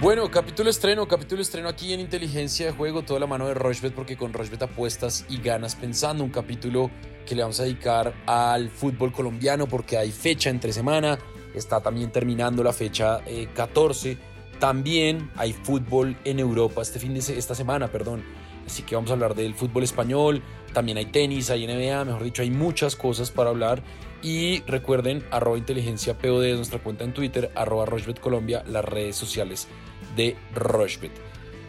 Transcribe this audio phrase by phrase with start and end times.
[0.00, 3.92] Bueno, capítulo estreno, capítulo estreno aquí en Inteligencia de Juego, toda la mano de Rochbet,
[3.92, 6.22] porque con Rochbet apuestas y ganas pensando.
[6.22, 6.88] Un capítulo
[7.26, 11.18] que le vamos a dedicar al fútbol colombiano, porque hay fecha entre semana,
[11.52, 13.20] está también terminando la fecha
[13.54, 14.12] 14.
[14.12, 14.18] Eh,
[14.60, 18.22] también hay fútbol en Europa este fin de esta semana, perdón.
[18.68, 20.42] Así que vamos a hablar del fútbol español,
[20.74, 23.82] también hay tenis, hay NBA, mejor dicho, hay muchas cosas para hablar.
[24.22, 29.16] Y recuerden, arroba inteligencia POD es nuestra cuenta en Twitter, arroba Rochbet Colombia, las redes
[29.16, 29.68] sociales
[30.16, 31.12] de Rochbet.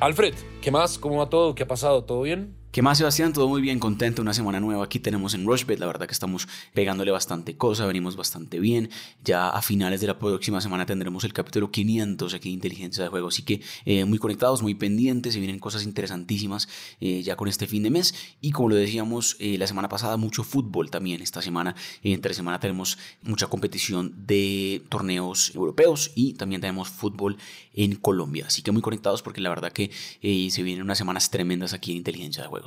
[0.01, 0.99] Alfred, ¿qué más?
[0.99, 1.55] ¿Cómo va todo?
[1.55, 2.03] ¿Qué ha pasado?
[2.03, 2.58] ¿Todo bien?
[2.71, 3.33] ¿Qué más, Sebastián?
[3.33, 4.21] Todo muy bien, contento.
[4.21, 5.79] Una semana nueva aquí tenemos en Rushbet.
[5.79, 8.91] La verdad que estamos pegándole bastante cosa, venimos bastante bien.
[9.23, 13.09] Ya a finales de la próxima semana tendremos el capítulo 500 aquí de Inteligencia de
[13.09, 13.29] Juego.
[13.29, 15.33] Así que eh, muy conectados, muy pendientes.
[15.33, 16.69] Se vienen cosas interesantísimas
[17.01, 18.13] eh, ya con este fin de mes.
[18.39, 21.23] Y como lo decíamos eh, la semana pasada, mucho fútbol también.
[21.23, 27.37] Esta semana, entre semana, tenemos mucha competición de torneos europeos y también tenemos fútbol
[27.73, 28.45] en Colombia.
[28.45, 29.89] Así que muy conectados porque la verdad que
[30.21, 32.58] se vienen unas semanas tremendas aquí en Inteligencia de Juego.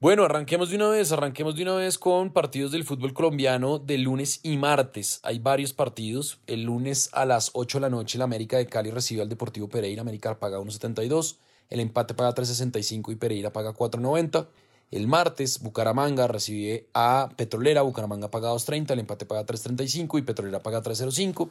[0.00, 3.98] Bueno, arranquemos de una vez, arranquemos de una vez con partidos del fútbol colombiano de
[3.98, 5.20] lunes y martes.
[5.22, 6.40] Hay varios partidos.
[6.46, 9.68] El lunes a las 8 de la noche el América de Cali recibe al Deportivo
[9.68, 10.02] Pereira.
[10.02, 11.36] América paga 1.72,
[11.68, 14.48] el empate paga 3.65 y Pereira paga 4.90.
[14.90, 20.60] El martes, Bucaramanga recibe a Petrolera, Bucaramanga paga 2.30, el empate paga 3.35 y Petrolera
[20.62, 21.50] paga 3.05.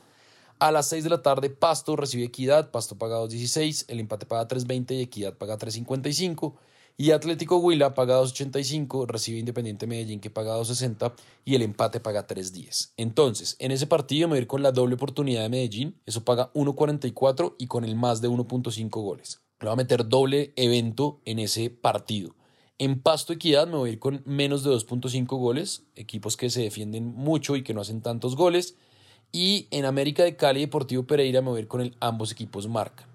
[0.59, 4.45] A las 6 de la tarde, Pasto recibe Equidad, Pasto paga 2.16, el empate paga
[4.45, 6.53] 3.20 y Equidad paga 3.55.
[7.01, 11.13] Y Atlético Huila paga 2.85, recibe Independiente Medellín que paga 2.60
[11.45, 12.91] y el empate paga 3.10.
[12.97, 16.25] Entonces, en ese partido me voy a ir con la doble oportunidad de Medellín, eso
[16.25, 19.39] paga 1.44 y con el más de 1.5 goles.
[19.61, 22.35] Le voy a meter doble evento en ese partido.
[22.77, 26.63] En Pasto Equidad me voy a ir con menos de 2.5 goles, equipos que se
[26.63, 28.75] defienden mucho y que no hacen tantos goles.
[29.31, 32.67] Y en América de Cali Deportivo Pereira me voy a ir con el ambos equipos
[32.67, 33.08] marcan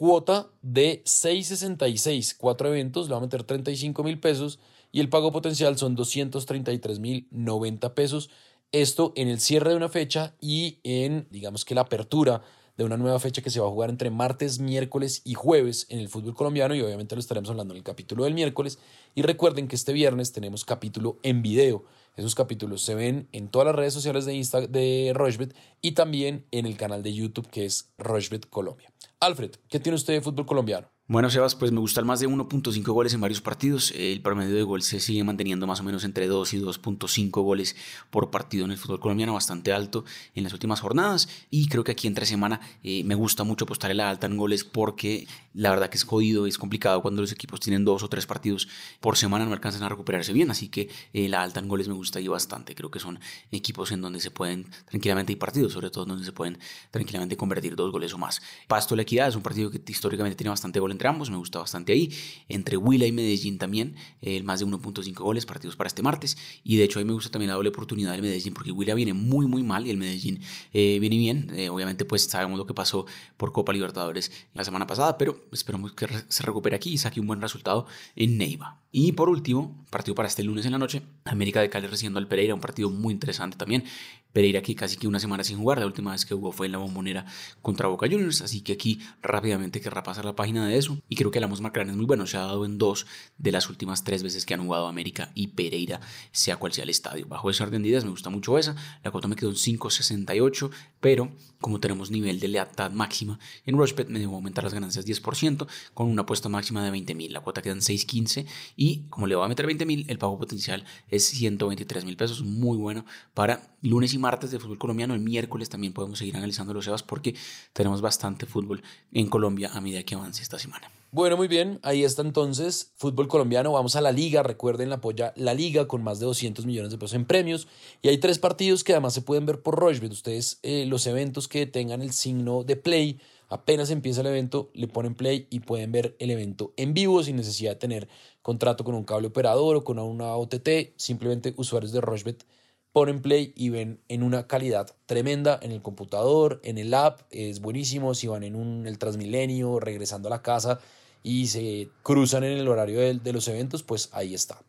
[0.00, 4.58] cuota de 666, cuatro eventos, le va a meter 35 mil pesos
[4.92, 8.30] y el pago potencial son 233 mil 90 pesos.
[8.72, 12.40] Esto en el cierre de una fecha y en, digamos que la apertura
[12.78, 15.98] de una nueva fecha que se va a jugar entre martes, miércoles y jueves en
[15.98, 18.78] el fútbol colombiano y obviamente lo estaremos hablando en el capítulo del miércoles.
[19.14, 21.84] Y recuerden que este viernes tenemos capítulo en video.
[22.16, 26.46] Esos capítulos se ven en todas las redes sociales de Insta de Rochbet y también
[26.52, 28.90] en el canal de YouTube que es Rochbet Colombia.
[29.22, 30.90] Alfred, ¿qué tiene usted de fútbol colombiano?
[31.10, 33.92] Bueno, Sebas, pues me gusta el más de 1.5 goles en varios partidos.
[33.96, 37.74] El promedio de gol se sigue manteniendo más o menos entre 2 y 2.5 goles
[38.10, 40.04] por partido en el fútbol colombiano, bastante alto
[40.36, 41.28] en las últimas jornadas.
[41.50, 44.36] Y creo que aquí entre semana eh, me gusta mucho apostar en la alta en
[44.36, 48.08] goles porque la verdad que es jodido, es complicado cuando los equipos tienen dos o
[48.08, 48.68] tres partidos
[49.00, 50.52] por semana, no alcanzan a recuperarse bien.
[50.52, 52.76] Así que eh, la alta en goles me gusta ahí bastante.
[52.76, 53.18] Creo que son
[53.50, 56.60] equipos en donde se pueden tranquilamente, y partidos sobre todo donde se pueden
[56.92, 58.40] tranquilamente convertir dos goles o más.
[58.68, 61.58] Pasto La Equidad es un partido que históricamente tiene bastante gol entre ambos, me gusta
[61.58, 62.12] bastante ahí.
[62.50, 66.36] Entre Huila y Medellín también, el más de 1.5 goles, partidos para este martes.
[66.62, 68.92] Y de hecho a mí me gusta también la doble oportunidad del Medellín, porque Huila
[68.92, 70.40] viene muy, muy mal y el Medellín
[70.74, 71.50] eh, viene bien.
[71.56, 73.06] Eh, obviamente pues sabemos lo que pasó
[73.38, 77.26] por Copa Libertadores la semana pasada, pero esperamos que se recupere aquí y saque un
[77.26, 78.78] buen resultado en Neiva.
[78.92, 82.28] Y por último, partido para este lunes en la noche, América de Cali recibiendo al
[82.28, 83.84] Pereira, un partido muy interesante también.
[84.32, 86.72] Pereira aquí casi que una semana sin jugar, la última vez que jugó fue en
[86.72, 87.26] la bombonera
[87.62, 91.30] contra Boca Juniors, así que aquí rápidamente querrá pasar la página de eso y creo
[91.30, 93.06] que la Macrán es muy bueno, se ha dado en dos
[93.38, 96.00] de las últimas tres veces que han jugado América y Pereira,
[96.32, 97.26] sea cual sea el estadio.
[97.26, 100.70] Bajo esa orden me gusta mucho esa, la cuota me quedó en 5.68,
[101.00, 105.66] pero como tenemos nivel de lealtad máxima en Rushbet me debo aumentar las ganancias 10%
[105.94, 108.46] con una apuesta máxima de 20.000, la cuota queda en 6.15
[108.76, 112.78] y como le voy a meter 20.000, el pago potencial es 123 mil pesos, muy
[112.78, 113.04] bueno
[113.34, 115.14] para lunes y martes de fútbol colombiano.
[115.14, 117.34] El miércoles también podemos seguir analizando los EVAs porque
[117.72, 118.82] tenemos bastante fútbol
[119.12, 120.90] en Colombia a medida que avance esta semana.
[121.12, 123.72] Bueno, muy bien, ahí está entonces fútbol colombiano.
[123.72, 126.98] Vamos a la liga, recuerden, la apoya la liga con más de 200 millones de
[126.98, 127.66] pesos en premios.
[128.00, 130.12] Y hay tres partidos que además se pueden ver por Rochbet.
[130.12, 133.18] Ustedes, eh, los eventos que tengan el signo de play,
[133.48, 137.34] apenas empieza el evento, le ponen play y pueden ver el evento en vivo sin
[137.34, 138.08] necesidad de tener
[138.40, 140.94] contrato con un cable operador o con una OTT.
[140.94, 142.46] Simplemente usuarios de Rochbet
[142.92, 147.60] ponen play y ven en una calidad tremenda en el computador, en el app, es
[147.60, 148.14] buenísimo.
[148.14, 150.80] Si van en un, el Transmilenio, regresando a la casa
[151.22, 154.60] y se cruzan en el horario de, los eventos, pues ahí está.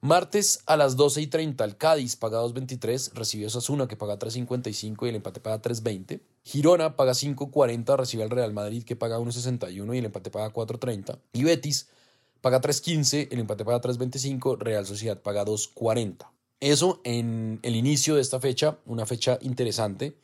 [0.00, 5.06] Martes a las 12 y 30, el Cádiz paga 2.23, recibe a que paga 3.55
[5.06, 6.20] y el empate paga 3.20.
[6.44, 11.18] Girona paga 5.40, recibe al Real Madrid que paga 1.61 y el empate paga 4.30.
[11.32, 11.88] Y Betis
[12.40, 16.35] paga 3.15, el empate paga 3.25, Real Sociedad paga 2.40.
[16.60, 20.16] Eso en el inicio de esta fecha, una fecha interesante.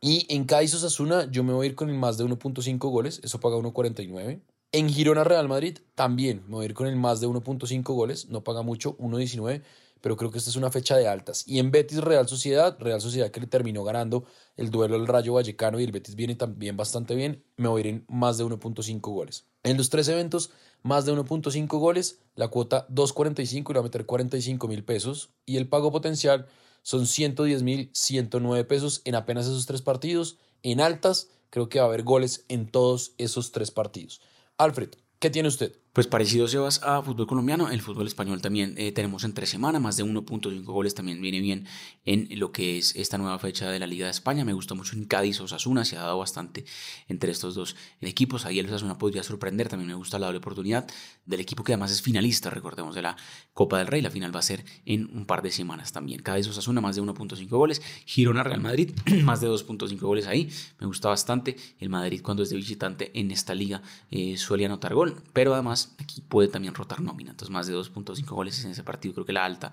[0.00, 3.20] Y en Cádiz Osasuna yo me voy a ir con el más de 1.5 goles,
[3.22, 4.40] eso paga 1.49.
[4.72, 8.28] En Girona Real Madrid también me voy a ir con el más de 1.5 goles,
[8.28, 9.62] no paga mucho, 1.19
[10.02, 11.44] pero creo que esta es una fecha de altas.
[11.46, 14.24] Y en Betis Real Sociedad, Real Sociedad que le terminó ganando
[14.56, 17.86] el duelo del Rayo Vallecano y el Betis viene también bastante bien, me voy a
[17.86, 19.46] ir en más de 1.5 goles.
[19.62, 20.50] En los tres eventos,
[20.82, 25.56] más de 1.5 goles, la cuota 2.45 y va a meter 45 mil pesos y
[25.56, 26.46] el pago potencial
[26.82, 30.38] son 110 mil 109 pesos en apenas esos tres partidos.
[30.64, 34.20] En altas, creo que va a haber goles en todos esos tres partidos.
[34.58, 34.90] Alfred,
[35.20, 35.76] ¿qué tiene usted?
[35.92, 39.98] Pues parecido, Sebas, a fútbol colombiano, el fútbol español también eh, tenemos entre semana, más
[39.98, 41.66] de 1.5 goles también viene bien
[42.06, 44.42] en lo que es esta nueva fecha de la Liga de España.
[44.46, 46.64] Me gusta mucho en Cádiz Osasuna, se ha dado bastante
[47.08, 48.46] entre estos dos equipos.
[48.46, 50.88] Ahí el Osasuna podría sorprender, también me gusta la doble oportunidad
[51.26, 53.18] del equipo que además es finalista, recordemos, de la
[53.52, 54.00] Copa del Rey.
[54.00, 56.22] La final va a ser en un par de semanas también.
[56.22, 57.82] Cádiz Osasuna, más de 1.5 goles.
[58.06, 58.92] Girona Real Madrid,
[59.24, 60.48] más de 2.5 goles ahí.
[60.80, 61.54] Me gusta bastante.
[61.80, 65.81] El Madrid cuando es de visitante en esta liga eh, suele anotar gol, pero además
[65.98, 67.30] aquí puede también rotar nómina.
[67.30, 69.14] Entonces, más de 2.5 goles en ese partido.
[69.14, 69.72] Creo que la alta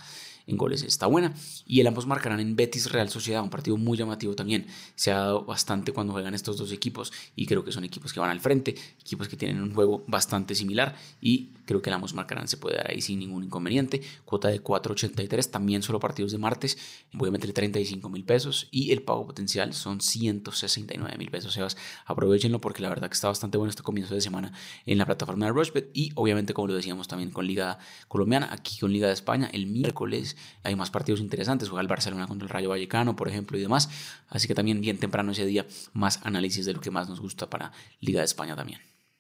[0.50, 1.34] en goles está buena.
[1.66, 4.66] Y el ambos marcarán en Betis Real Sociedad, un partido muy llamativo también.
[4.96, 8.19] Se ha dado bastante cuando juegan estos dos equipos y creo que son equipos que
[8.19, 12.13] van al frente, equipos que tienen un juego bastante similar y creo que el ambos
[12.13, 14.01] marcarán se puede dar ahí sin ningún inconveniente.
[14.25, 16.78] Cuota de 4.83, también solo partidos de martes.
[17.13, 21.54] Voy a meter 35 mil pesos y el pago potencial son 169 mil pesos.
[21.54, 24.52] Sebas, aprovechenlo porque la verdad que está bastante bueno este comienzo de semana
[24.86, 28.80] en la plataforma de Rushbet y obviamente como lo decíamos también con Liga Colombiana, aquí
[28.80, 32.50] con Liga de España, el miércoles hay más partidos interesantes, juega el Barcelona contra el
[32.50, 33.89] Rayo Vallecano, por ejemplo, y demás.
[34.27, 37.50] Así que también bien temprano ese día, más análisis de lo que más nos gusta
[37.50, 38.80] para Liga de España también.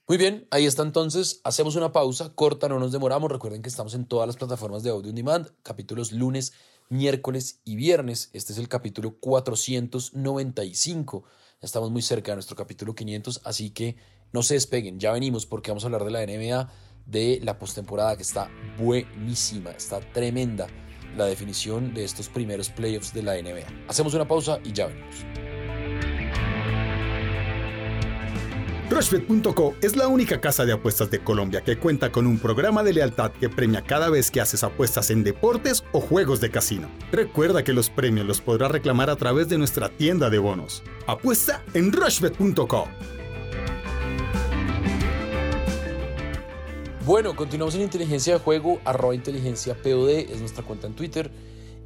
[0.09, 1.39] Muy bien, ahí está entonces.
[1.43, 3.31] Hacemos una pausa corta, no nos demoramos.
[3.31, 6.53] Recuerden que estamos en todas las plataformas de audio on demand, capítulos lunes,
[6.89, 8.31] miércoles y viernes.
[8.33, 11.23] Este es el capítulo 495.
[11.61, 13.97] Ya estamos muy cerca de nuestro capítulo 500, así que
[14.33, 14.99] no se despeguen.
[14.99, 16.73] Ya venimos porque vamos a hablar de la NBA,
[17.05, 18.49] de la postemporada que está
[18.79, 20.65] buenísima, está tremenda
[21.17, 23.65] la definición de estos primeros playoffs de la NBA.
[23.87, 25.25] Hacemos una pausa y ya venimos.
[28.89, 32.93] Rushbet.co es la única casa de apuestas de Colombia que cuenta con un programa de
[32.93, 36.89] lealtad que premia cada vez que haces apuestas en deportes o juegos de casino.
[37.11, 40.81] Recuerda que los premios los podrás reclamar a través de nuestra tienda de bonos.
[41.05, 42.87] Apuesta en Rushbet.co.
[47.09, 51.31] Bueno, continuamos en inteligencia de juego, arroba inteligencia POD, es nuestra cuenta en Twitter.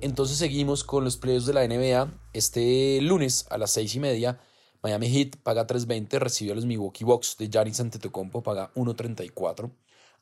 [0.01, 2.11] Entonces seguimos con los playoffs de la NBA.
[2.33, 4.41] Este lunes a las seis y media,
[4.81, 9.71] Miami Heat paga 3.20, recibe a los Milwaukee Bucks de Giannis Antetokounmpo, paga 1.34.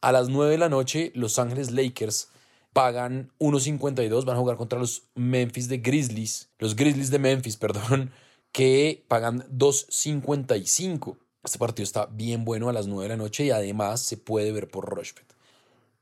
[0.02, 2.30] A las 9 de la noche, Los Ángeles Lakers
[2.72, 8.12] pagan 1.52, van a jugar contra los Memphis de Grizzlies, los Grizzlies de Memphis, perdón,
[8.52, 11.18] que pagan 2.55.
[11.44, 14.52] Este partido está bien bueno a las 9 de la noche y además se puede
[14.52, 15.26] ver por Rushbet.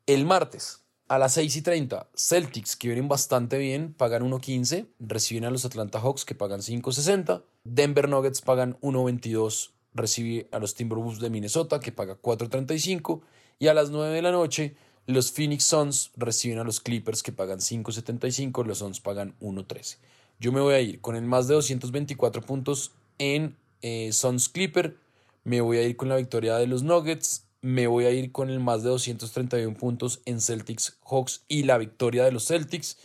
[0.05, 5.45] El martes a las 6 y 30, Celtics, que vienen bastante bien, pagan 1.15, reciben
[5.45, 7.41] a los Atlanta Hawks, que pagan 5.60.
[7.63, 13.21] Denver Nuggets pagan 1.22, recibe a los Timberwolves de Minnesota, que paga 4.35.
[13.59, 14.75] Y a las 9 de la noche,
[15.07, 19.97] los Phoenix Suns reciben a los Clippers, que pagan 5.75, los Suns pagan 1.13.
[20.39, 24.95] Yo me voy a ir con el más de 224 puntos en eh, Suns Clipper
[25.43, 28.49] me voy a ir con la victoria de los Nuggets, me voy a ir con
[28.49, 32.97] el más de 231 puntos en Celtics Hawks y la victoria de los Celtics,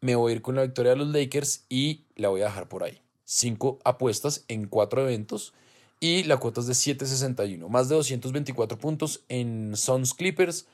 [0.00, 2.68] me voy a ir con la victoria de los Lakers y la voy a dejar
[2.68, 3.00] por ahí.
[3.24, 5.52] Cinco apuestas en cuatro eventos
[6.00, 10.66] y la cuota es de 7.61, más de 224 puntos en Suns Clippers,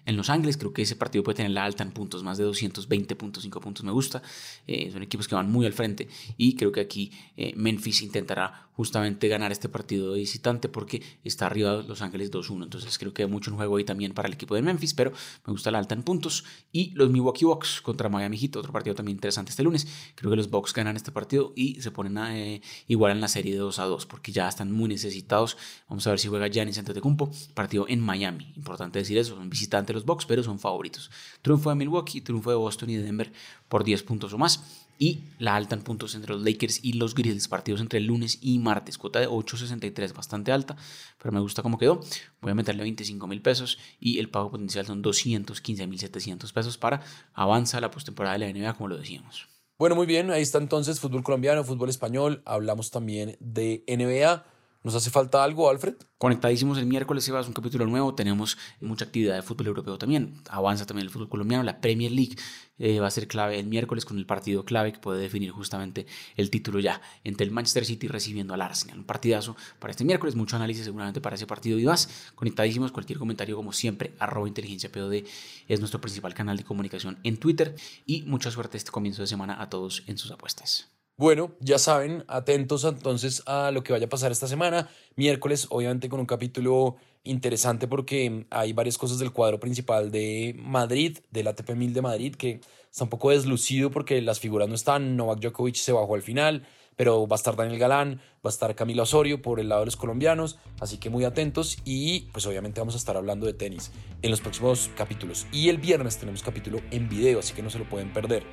[0.06, 0.56] en Los Ángeles.
[0.56, 3.92] Creo que ese partido puede tener la alta en puntos, más de 220.5 puntos me
[3.92, 4.22] gusta.
[4.66, 6.08] Eh, son equipos que van muy al frente
[6.38, 11.45] y creo que aquí eh, Memphis intentará justamente ganar este partido de visitante porque está
[11.46, 12.64] arriba Los Ángeles 2-1.
[12.64, 15.12] Entonces creo que hay mucho en juego ahí también para el equipo de Memphis, pero
[15.46, 16.44] me gusta la alta en puntos.
[16.72, 19.86] Y los Milwaukee Bucks contra Miami Heat, otro partido también interesante este lunes.
[20.14, 23.28] Creo que los Bucks ganan este partido y se ponen a, eh, igual en la
[23.28, 25.56] serie de 2 a 2 porque ya están muy necesitados.
[25.88, 28.52] Vamos a ver si juega Giannis Antetokounmpo, partido en Miami.
[28.56, 31.10] Importante decir eso, son visitantes los Bucks, pero son favoritos.
[31.42, 33.32] Triunfo de Milwaukee, triunfo de Boston y de Denver
[33.68, 34.85] por 10 puntos o más.
[34.98, 38.38] Y la alta en puntos entre los Lakers y los Grizzlies, partidos entre el lunes
[38.40, 40.76] y martes, cuota de 8.63, bastante alta,
[41.18, 42.00] pero me gusta cómo quedó.
[42.40, 46.78] Voy a meterle 25 mil pesos y el pago potencial son 215 mil 700 pesos
[46.78, 47.02] para
[47.34, 49.48] avanza la postemporada de la NBA, como lo decíamos.
[49.78, 54.55] Bueno, muy bien, ahí está entonces fútbol colombiano, fútbol español, hablamos también de NBA.
[54.86, 55.96] ¿Nos hace falta algo, Alfred?
[56.16, 58.14] Conectadísimos el miércoles, se va un capítulo nuevo.
[58.14, 60.40] Tenemos mucha actividad de fútbol europeo también.
[60.48, 61.64] Avanza también el fútbol colombiano.
[61.64, 62.36] La Premier League
[62.78, 66.06] eh, va a ser clave el miércoles con el partido clave que puede definir justamente
[66.36, 68.98] el título ya entre el Manchester City recibiendo al Arsenal.
[68.98, 70.36] Un partidazo para este miércoles.
[70.36, 72.30] Mucho análisis seguramente para ese partido y más.
[72.36, 72.92] Conectadísimos.
[72.92, 75.24] Cualquier comentario, como siempre, arroba inteligencia POD
[75.66, 77.74] es nuestro principal canal de comunicación en Twitter.
[78.06, 80.95] Y mucha suerte este comienzo de semana a todos en sus apuestas.
[81.18, 84.90] Bueno, ya saben, atentos entonces a lo que vaya a pasar esta semana.
[85.14, 91.16] Miércoles, obviamente, con un capítulo interesante porque hay varias cosas del cuadro principal de Madrid,
[91.30, 95.16] del ATP 1000 de Madrid, que está un poco deslucido porque las figuras no están.
[95.16, 98.74] Novak Djokovic se bajó al final, pero va a estar Daniel Galán, va a estar
[98.74, 102.82] Camilo Osorio por el lado de los colombianos, así que muy atentos y pues obviamente
[102.82, 105.46] vamos a estar hablando de tenis en los próximos capítulos.
[105.50, 108.44] Y el viernes tenemos capítulo en video, así que no se lo pueden perder.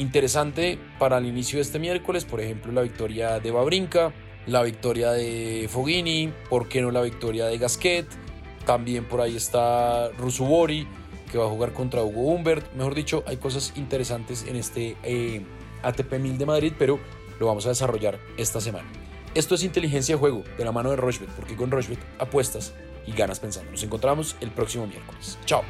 [0.00, 4.14] Interesante para el inicio de este miércoles, por ejemplo, la victoria de Babrinka,
[4.46, 8.06] la victoria de Foghini, ¿por qué no la victoria de Gasquet?
[8.64, 10.88] También por ahí está Rusubori,
[11.30, 12.72] que va a jugar contra Hugo Humbert.
[12.72, 15.42] Mejor dicho, hay cosas interesantes en este eh,
[15.82, 16.98] ATP 1000 de Madrid, pero
[17.38, 18.88] lo vamos a desarrollar esta semana.
[19.34, 22.72] Esto es inteligencia de juego de la mano de Rochbet, porque con Rochbet apuestas
[23.06, 23.70] y ganas pensando.
[23.70, 25.38] Nos encontramos el próximo miércoles.
[25.44, 25.62] Chao.